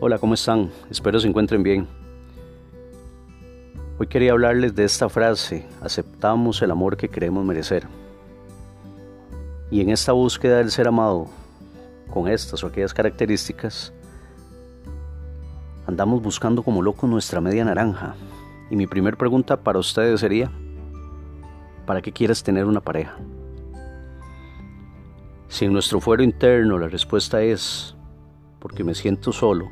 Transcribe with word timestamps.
Hola, 0.00 0.20
¿cómo 0.20 0.34
están? 0.34 0.70
Espero 0.90 1.18
se 1.18 1.26
encuentren 1.26 1.64
bien. 1.64 1.88
Hoy 3.98 4.06
quería 4.06 4.30
hablarles 4.30 4.76
de 4.76 4.84
esta 4.84 5.08
frase, 5.08 5.66
aceptamos 5.80 6.62
el 6.62 6.70
amor 6.70 6.96
que 6.96 7.08
queremos 7.08 7.44
merecer. 7.44 7.84
Y 9.72 9.80
en 9.80 9.90
esta 9.90 10.12
búsqueda 10.12 10.58
del 10.58 10.70
ser 10.70 10.86
amado, 10.86 11.26
con 12.08 12.28
estas 12.28 12.62
o 12.62 12.68
aquellas 12.68 12.94
características, 12.94 13.92
andamos 15.88 16.22
buscando 16.22 16.62
como 16.62 16.80
locos 16.80 17.10
nuestra 17.10 17.40
media 17.40 17.64
naranja. 17.64 18.14
Y 18.70 18.76
mi 18.76 18.86
primera 18.86 19.16
pregunta 19.16 19.56
para 19.56 19.80
ustedes 19.80 20.20
sería, 20.20 20.48
¿para 21.86 22.02
qué 22.02 22.12
quieres 22.12 22.44
tener 22.44 22.66
una 22.66 22.80
pareja? 22.80 23.18
Si 25.48 25.64
en 25.64 25.72
nuestro 25.72 26.00
fuero 26.00 26.22
interno 26.22 26.78
la 26.78 26.86
respuesta 26.86 27.42
es, 27.42 27.96
porque 28.60 28.84
me 28.84 28.94
siento 28.94 29.32
solo, 29.32 29.68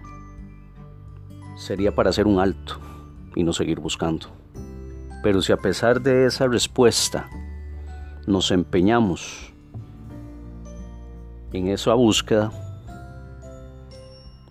sería 1.57 1.95
para 1.95 2.11
hacer 2.11 2.27
un 2.27 2.39
alto 2.39 2.79
y 3.35 3.43
no 3.43 3.53
seguir 3.53 3.81
buscando. 3.81 4.29
Pero 5.23 5.43
si 5.43 5.53
a 5.53 5.57
pesar 5.57 6.01
de 6.01 6.27
esa 6.27 6.47
respuesta 6.47 7.29
nos 8.27 8.51
empeñamos 8.51 9.53
en 11.53 11.69
esa 11.69 11.95
búsqueda, 11.95 12.53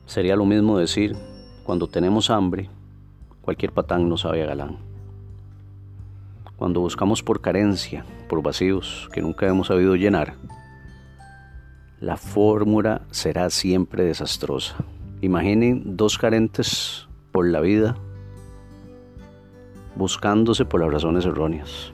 sería 0.05 0.35
lo 0.35 0.45
mismo 0.45 0.77
decir, 0.77 1.15
cuando 1.63 1.87
tenemos 1.87 2.29
hambre, 2.29 2.69
cualquier 3.41 3.71
patán 3.71 4.09
nos 4.09 4.21
sabe 4.21 4.43
a 4.43 4.47
galán. 4.47 4.77
Cuando 6.57 6.79
buscamos 6.79 7.21
por 7.21 7.41
carencia, 7.41 8.05
por 8.29 8.41
vacíos 8.41 9.09
que 9.13 9.21
nunca 9.21 9.47
hemos 9.47 9.67
sabido 9.67 9.95
llenar, 9.95 10.35
la 11.99 12.17
fórmula 12.17 13.01
será 13.11 13.49
siempre 13.49 14.03
desastrosa. 14.03 14.75
Imaginen 15.25 15.97
dos 15.97 16.19
carentes 16.19 17.07
por 17.31 17.47
la 17.47 17.59
vida 17.59 17.95
buscándose 19.95 20.65
por 20.65 20.81
las 20.81 20.93
razones 20.93 21.25
erróneas. 21.25 21.93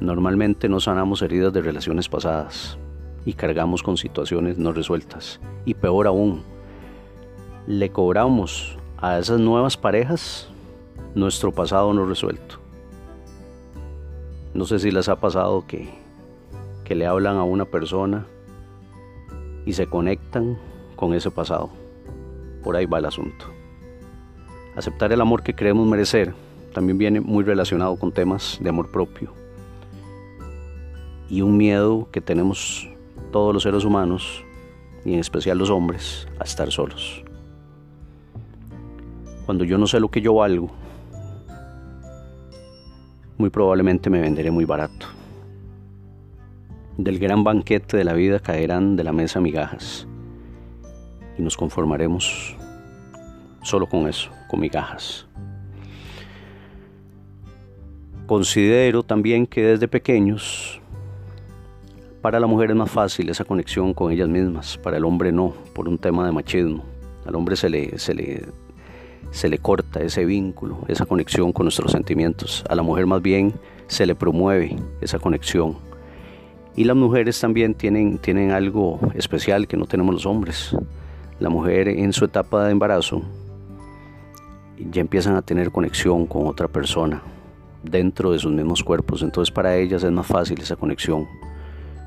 Normalmente 0.00 0.68
no 0.68 0.80
sanamos 0.80 1.22
heridas 1.22 1.52
de 1.52 1.62
relaciones 1.62 2.08
pasadas 2.08 2.76
y 3.24 3.34
cargamos 3.34 3.84
con 3.84 3.96
situaciones 3.96 4.58
no 4.58 4.72
resueltas. 4.72 5.40
Y 5.66 5.74
peor 5.74 6.08
aún, 6.08 6.42
le 7.68 7.90
cobramos 7.90 8.76
a 8.96 9.16
esas 9.16 9.38
nuevas 9.38 9.76
parejas 9.76 10.50
nuestro 11.14 11.52
pasado 11.52 11.94
no 11.94 12.06
resuelto. 12.06 12.58
No 14.52 14.64
sé 14.64 14.80
si 14.80 14.90
les 14.90 15.08
ha 15.08 15.20
pasado 15.20 15.64
que, 15.68 15.88
que 16.82 16.96
le 16.96 17.06
hablan 17.06 17.36
a 17.36 17.44
una 17.44 17.66
persona 17.66 18.26
y 19.64 19.74
se 19.74 19.86
conectan 19.86 20.58
con 20.98 21.14
ese 21.14 21.30
pasado. 21.30 21.70
Por 22.64 22.74
ahí 22.74 22.84
va 22.84 22.98
el 22.98 23.04
asunto. 23.04 23.46
Aceptar 24.74 25.12
el 25.12 25.20
amor 25.20 25.44
que 25.44 25.54
creemos 25.54 25.86
merecer 25.86 26.34
también 26.74 26.98
viene 26.98 27.20
muy 27.20 27.44
relacionado 27.44 27.96
con 27.96 28.10
temas 28.10 28.58
de 28.60 28.68
amor 28.68 28.90
propio 28.90 29.32
y 31.30 31.40
un 31.40 31.56
miedo 31.56 32.08
que 32.10 32.20
tenemos 32.20 32.88
todos 33.30 33.54
los 33.54 33.62
seres 33.62 33.84
humanos 33.84 34.44
y 35.04 35.14
en 35.14 35.20
especial 35.20 35.56
los 35.56 35.70
hombres 35.70 36.26
a 36.40 36.44
estar 36.44 36.70
solos. 36.72 37.22
Cuando 39.46 39.64
yo 39.64 39.78
no 39.78 39.86
sé 39.86 40.00
lo 40.00 40.10
que 40.10 40.20
yo 40.20 40.34
valgo, 40.34 40.68
muy 43.36 43.50
probablemente 43.50 44.10
me 44.10 44.20
venderé 44.20 44.50
muy 44.50 44.64
barato. 44.64 45.06
Del 46.96 47.20
gran 47.20 47.44
banquete 47.44 47.96
de 47.96 48.04
la 48.04 48.14
vida 48.14 48.40
caerán 48.40 48.96
de 48.96 49.04
la 49.04 49.12
mesa 49.12 49.40
migajas 49.40 50.08
y 51.38 51.42
nos 51.42 51.56
conformaremos 51.56 52.56
solo 53.62 53.86
con 53.86 54.08
eso, 54.08 54.30
con 54.48 54.60
migajas. 54.60 55.26
Considero 58.26 59.02
también 59.02 59.46
que 59.46 59.62
desde 59.62 59.88
pequeños 59.88 60.80
para 62.20 62.40
la 62.40 62.46
mujer 62.46 62.70
es 62.70 62.76
más 62.76 62.90
fácil 62.90 63.30
esa 63.30 63.44
conexión 63.44 63.94
con 63.94 64.12
ellas 64.12 64.28
mismas, 64.28 64.76
para 64.76 64.96
el 64.96 65.04
hombre 65.04 65.32
no, 65.32 65.54
por 65.74 65.88
un 65.88 65.96
tema 65.96 66.26
de 66.26 66.32
machismo. 66.32 66.84
Al 67.24 67.34
hombre 67.36 67.56
se 67.56 67.70
le, 67.70 67.98
se 67.98 68.12
le, 68.12 68.44
se 69.30 69.48
le 69.48 69.58
corta 69.58 70.02
ese 70.02 70.24
vínculo, 70.24 70.80
esa 70.88 71.06
conexión 71.06 71.52
con 71.52 71.64
nuestros 71.64 71.92
sentimientos. 71.92 72.64
A 72.68 72.74
la 72.74 72.82
mujer 72.82 73.06
más 73.06 73.22
bien 73.22 73.54
se 73.86 74.04
le 74.04 74.14
promueve 74.14 74.76
esa 75.00 75.18
conexión 75.18 75.76
y 76.78 76.84
las 76.84 76.96
mujeres 76.96 77.40
también 77.40 77.74
tienen, 77.74 78.18
tienen 78.18 78.52
algo 78.52 79.00
especial 79.14 79.66
que 79.66 79.76
no 79.76 79.86
tenemos 79.86 80.14
los 80.14 80.26
hombres. 80.26 80.76
La 81.40 81.48
mujer 81.48 81.88
en 81.88 82.12
su 82.12 82.24
etapa 82.24 82.64
de 82.64 82.72
embarazo 82.72 83.22
ya 84.90 85.00
empiezan 85.00 85.36
a 85.36 85.42
tener 85.42 85.70
conexión 85.70 86.26
con 86.26 86.46
otra 86.46 86.68
persona 86.68 87.22
dentro 87.82 88.32
de 88.32 88.38
sus 88.38 88.52
mismos 88.52 88.82
cuerpos. 88.82 89.22
Entonces 89.22 89.52
para 89.52 89.76
ellas 89.76 90.02
es 90.02 90.10
más 90.10 90.26
fácil 90.26 90.60
esa 90.60 90.76
conexión 90.76 91.26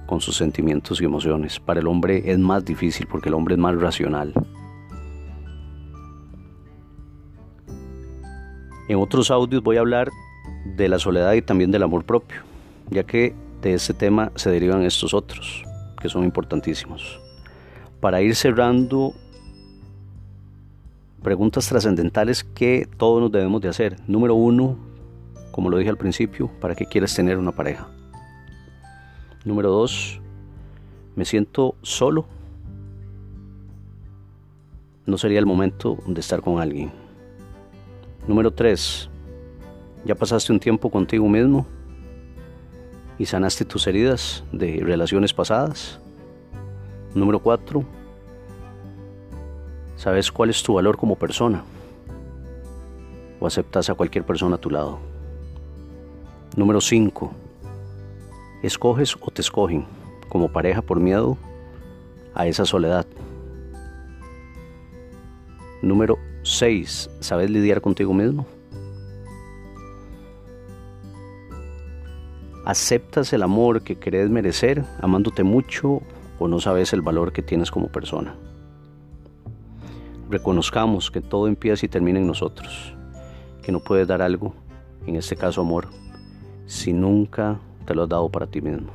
con 0.05 0.19
sus 0.19 0.35
sentimientos 0.35 1.01
y 1.01 1.05
emociones. 1.05 1.59
Para 1.59 1.79
el 1.79 1.87
hombre 1.87 2.23
es 2.25 2.37
más 2.37 2.65
difícil 2.65 3.07
porque 3.07 3.29
el 3.29 3.35
hombre 3.35 3.55
es 3.55 3.59
más 3.59 3.79
racional. 3.79 4.33
En 8.89 8.97
otros 8.97 9.31
audios 9.31 9.63
voy 9.63 9.77
a 9.77 9.79
hablar 9.79 10.09
de 10.65 10.89
la 10.89 10.99
soledad 10.99 11.31
y 11.33 11.41
también 11.41 11.71
del 11.71 11.83
amor 11.83 12.03
propio, 12.03 12.41
ya 12.89 13.03
que 13.03 13.33
de 13.61 13.73
este 13.75 13.93
tema 13.93 14.33
se 14.35 14.49
derivan 14.49 14.83
estos 14.83 15.13
otros, 15.13 15.63
que 16.01 16.09
son 16.09 16.25
importantísimos. 16.25 17.21
Para 18.01 18.21
ir 18.21 18.35
cerrando, 18.35 19.13
preguntas 21.23 21.67
trascendentales 21.67 22.43
que 22.43 22.87
todos 22.97 23.21
nos 23.21 23.31
debemos 23.31 23.61
de 23.61 23.69
hacer. 23.69 23.97
Número 24.07 24.35
uno, 24.35 24.77
como 25.51 25.69
lo 25.69 25.77
dije 25.77 25.89
al 25.89 25.97
principio, 25.97 26.49
¿para 26.59 26.75
qué 26.75 26.85
quieres 26.85 27.13
tener 27.13 27.37
una 27.37 27.51
pareja? 27.51 27.87
Número 29.45 29.69
dos, 29.69 30.19
me 31.15 31.25
siento 31.25 31.75
solo. 31.81 32.25
No 35.05 35.17
sería 35.17 35.39
el 35.39 35.45
momento 35.45 35.97
de 36.07 36.21
estar 36.21 36.41
con 36.41 36.59
alguien. 36.59 36.91
Número 38.27 38.51
tres, 38.51 39.09
¿ya 40.05 40.15
pasaste 40.15 40.53
un 40.53 40.59
tiempo 40.59 40.89
contigo 40.89 41.27
mismo? 41.27 41.65
y 43.21 43.27
sanaste 43.27 43.65
tus 43.65 43.85
heridas 43.85 44.43
de 44.51 44.79
relaciones 44.81 45.31
pasadas. 45.31 45.99
Número 47.13 47.37
4. 47.37 47.85
¿Sabes 50.01 50.31
cuál 50.31 50.49
es 50.49 50.63
tu 50.63 50.73
valor 50.73 50.97
como 50.97 51.15
persona? 51.15 51.63
¿O 53.39 53.45
aceptas 53.45 53.87
a 53.87 53.93
cualquier 53.93 54.25
persona 54.25 54.55
a 54.55 54.57
tu 54.57 54.71
lado? 54.71 54.97
Número 56.57 56.81
5. 56.81 57.31
¿Escoges 58.63 59.15
o 59.21 59.29
te 59.29 59.41
escogen 59.41 59.85
como 60.27 60.51
pareja 60.51 60.81
por 60.81 60.99
miedo 60.99 61.37
a 62.33 62.47
esa 62.47 62.65
soledad? 62.65 63.05
Número 65.83 66.17
6. 66.41 67.11
¿Sabes 67.19 67.51
lidiar 67.51 67.79
contigo 67.79 68.11
mismo? 68.11 68.47
¿Aceptas 72.65 73.33
el 73.33 73.43
amor 73.43 73.83
que 73.83 73.99
crees 73.99 74.31
merecer 74.31 74.83
amándote 74.99 75.43
mucho 75.43 76.01
o 76.39 76.47
no 76.47 76.59
sabes 76.59 76.91
el 76.91 77.03
valor 77.03 77.31
que 77.31 77.43
tienes 77.43 77.69
como 77.69 77.89
persona? 77.89 78.33
Reconozcamos 80.31 81.11
que 81.11 81.19
todo 81.19 81.49
empieza 81.49 81.85
y 81.85 81.89
termina 81.89 82.17
en 82.17 82.25
nosotros, 82.25 82.95
que 83.61 83.73
no 83.73 83.81
puedes 83.81 84.07
dar 84.07 84.21
algo, 84.21 84.53
en 85.05 85.17
este 85.17 85.35
caso 85.35 85.59
amor, 85.59 85.89
si 86.65 86.93
nunca 86.93 87.59
te 87.85 87.93
lo 87.93 88.03
has 88.03 88.09
dado 88.09 88.29
para 88.29 88.47
ti 88.47 88.61
mismo. 88.61 88.91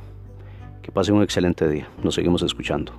Que 0.81 0.91
pase 0.91 1.11
un 1.11 1.21
excelente 1.21 1.69
día. 1.69 1.87
Nos 2.03 2.15
seguimos 2.15 2.41
escuchando. 2.41 2.91